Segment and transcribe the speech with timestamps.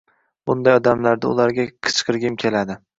[0.51, 2.85] Bunday damlarda ularga qichqirgim keladi